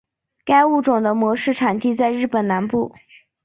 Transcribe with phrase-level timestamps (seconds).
[0.45, 2.95] 该物种的模式产地在日本南部。